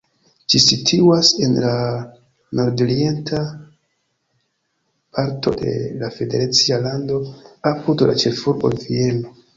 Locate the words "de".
5.61-5.75